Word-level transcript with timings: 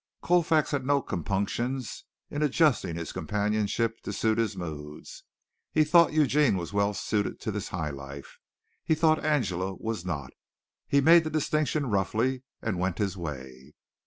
Colfax 0.23 0.71
had 0.71 0.83
no 0.83 0.99
compunctions 0.99 2.05
in 2.31 2.41
adjusting 2.41 2.95
his 2.95 3.11
companionship 3.11 4.01
to 4.01 4.11
suit 4.11 4.39
his 4.39 4.57
moods. 4.57 5.25
He 5.71 5.83
thought 5.83 6.11
Eugene 6.11 6.57
was 6.57 6.73
well 6.73 6.95
suited 6.95 7.39
to 7.41 7.51
this 7.51 7.67
high 7.67 7.91
life. 7.91 8.39
He 8.83 8.95
thought 8.95 9.23
Angela 9.23 9.75
was 9.75 10.03
not. 10.03 10.31
He 10.87 11.01
made 11.01 11.23
the 11.23 11.29
distinction 11.29 11.85
roughly 11.85 12.41
and 12.63 12.79
went 12.79 12.97
his 12.97 13.15
way. 13.15 13.75